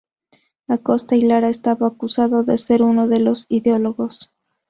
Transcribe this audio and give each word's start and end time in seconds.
Acosta 0.67 1.15
y 1.15 1.21
Lara 1.21 1.47
estaba 1.49 1.85
acusado 1.85 2.43
de 2.43 2.57
ser 2.57 2.81
uno 2.81 3.07
de 3.07 3.19
los 3.19 3.45
ideólogos. 3.49 4.31